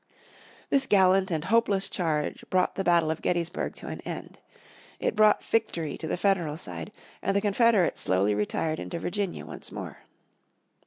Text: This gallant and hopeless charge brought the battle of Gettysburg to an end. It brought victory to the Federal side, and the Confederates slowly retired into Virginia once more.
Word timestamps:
This 0.71 0.87
gallant 0.87 1.29
and 1.29 1.43
hopeless 1.45 1.87
charge 1.87 2.43
brought 2.49 2.73
the 2.73 2.83
battle 2.83 3.11
of 3.11 3.21
Gettysburg 3.21 3.75
to 3.75 3.87
an 3.87 3.99
end. 4.01 4.39
It 4.99 5.15
brought 5.15 5.43
victory 5.45 5.95
to 5.99 6.07
the 6.07 6.17
Federal 6.17 6.57
side, 6.57 6.91
and 7.21 7.35
the 7.35 7.39
Confederates 7.41 8.01
slowly 8.01 8.33
retired 8.33 8.79
into 8.79 8.97
Virginia 8.97 9.45
once 9.45 9.71
more. 9.71 9.99